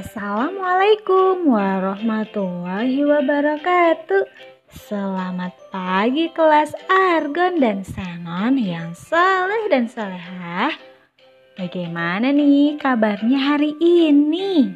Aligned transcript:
Assalamualaikum 0.00 1.44
warahmatullahi 1.44 3.04
wabarakatuh. 3.04 4.24
Selamat 4.72 5.52
pagi 5.68 6.32
kelas 6.32 6.72
Argon 6.88 7.60
dan 7.60 7.84
Senon 7.84 8.56
yang 8.56 8.96
saleh 8.96 9.68
dan 9.68 9.92
salehah. 9.92 10.72
Bagaimana 11.52 12.32
nih 12.32 12.80
kabarnya 12.80 13.36
hari 13.52 13.76
ini? 13.76 14.72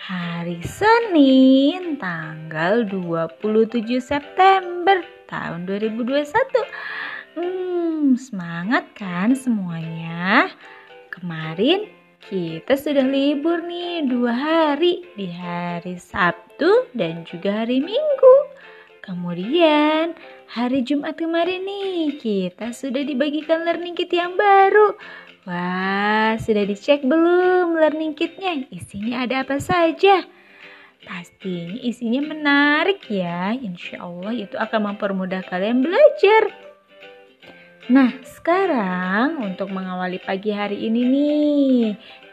Hari 0.00 0.64
Senin 0.64 2.00
tanggal 2.00 2.88
27 2.88 3.84
September 4.00 5.04
tahun 5.28 5.68
2021. 5.68 7.36
Hmm, 7.36 8.16
semangat 8.16 8.88
kan 8.96 9.36
semuanya? 9.36 10.48
Kemarin 11.12 12.03
kita 12.24 12.72
sudah 12.80 13.04
libur 13.04 13.60
nih 13.68 14.08
dua 14.08 14.32
hari 14.32 15.04
di 15.12 15.28
hari 15.28 16.00
Sabtu 16.00 16.88
dan 16.96 17.28
juga 17.28 17.64
hari 17.64 17.84
Minggu. 17.84 18.36
Kemudian 19.04 20.16
hari 20.48 20.80
Jumat 20.80 21.20
kemarin 21.20 21.68
nih 21.68 22.16
kita 22.16 22.72
sudah 22.72 23.04
dibagikan 23.04 23.68
learning 23.68 23.92
kit 23.92 24.08
yang 24.08 24.40
baru. 24.40 24.96
Wah, 25.44 26.40
sudah 26.40 26.64
dicek 26.64 27.04
belum 27.04 27.76
learning 27.76 28.16
kitnya? 28.16 28.64
Isinya 28.72 29.28
ada 29.28 29.44
apa 29.44 29.60
saja? 29.60 30.24
Pastinya 31.04 31.76
isinya 31.84 32.24
menarik 32.24 33.04
ya. 33.12 33.52
Insya 33.52 34.00
Allah 34.00 34.32
itu 34.32 34.56
akan 34.56 34.96
mempermudah 34.96 35.44
kalian 35.44 35.84
belajar. 35.84 36.48
Nah, 37.84 38.16
sekarang 38.24 39.44
untuk 39.44 39.68
mengawali 39.68 40.16
pagi 40.16 40.48
hari 40.48 40.88
ini 40.88 41.00
nih, 41.04 41.84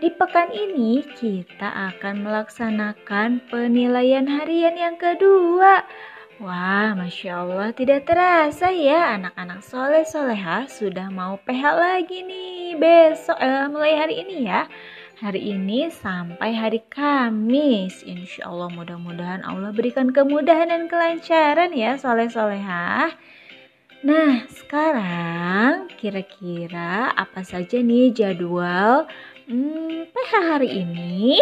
di 0.02 0.10
pekan 0.10 0.50
ini 0.50 1.06
kita 1.14 1.94
akan 1.94 2.26
melaksanakan 2.26 3.38
penilaian 3.54 4.26
harian 4.26 4.74
yang 4.74 4.98
kedua. 4.98 5.86
Wah, 6.42 6.98
Masya 6.98 7.46
Allah 7.46 7.70
tidak 7.70 8.10
terasa 8.10 8.74
ya 8.74 9.14
anak-anak 9.14 9.62
soleh 9.62 10.02
soleha 10.02 10.66
sudah 10.66 11.14
mau 11.14 11.38
PH 11.46 11.64
lagi 11.78 12.26
nih 12.26 12.82
besok 12.82 13.38
eh, 13.38 13.70
mulai 13.70 13.94
hari 13.94 14.26
ini 14.26 14.50
ya. 14.50 14.66
Hari 15.22 15.38
ini 15.38 15.94
sampai 15.94 16.50
hari 16.58 16.82
Kamis. 16.90 18.02
Insya 18.02 18.50
Allah 18.50 18.74
mudah-mudahan 18.74 19.46
Allah 19.46 19.70
berikan 19.70 20.10
kemudahan 20.10 20.74
dan 20.74 20.90
kelancaran 20.90 21.78
ya 21.78 21.94
soleh 22.02 22.26
soleha. 22.26 23.14
Nah, 24.02 24.50
sekarang 24.50 25.86
kira-kira 25.94 27.14
apa 27.14 27.46
saja 27.46 27.78
nih 27.86 28.10
jadwal 28.10 29.06
hmm, 29.46 30.10
PH 30.10 30.32
hari 30.42 30.74
ini? 30.74 31.38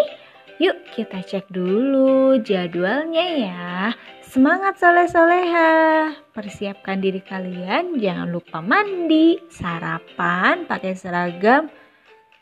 Yuk 0.59 0.75
kita 0.91 1.23
cek 1.23 1.47
dulu 1.47 2.35
jadwalnya 2.43 3.25
ya. 3.47 3.95
Semangat 4.27 4.75
soleh-soleha. 4.75 6.11
Persiapkan 6.35 6.99
diri 6.99 7.23
kalian, 7.23 7.95
jangan 7.95 8.27
lupa 8.27 8.59
mandi, 8.59 9.39
sarapan, 9.47 10.67
pakai 10.67 10.99
seragam 10.99 11.71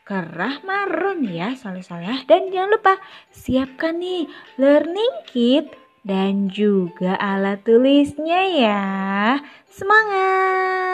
kerah 0.02 0.58
marun 0.66 1.30
ya 1.30 1.54
soleh-soleh. 1.54 2.26
Dan 2.26 2.50
jangan 2.50 2.74
lupa 2.74 2.98
siapkan 3.30 4.02
nih 4.02 4.26
learning 4.58 5.14
kit 5.30 5.70
dan 6.02 6.48
juga 6.48 7.14
alat 7.20 7.62
tulisnya 7.62 8.40
ya. 8.48 8.84
Semangat! 9.78 10.87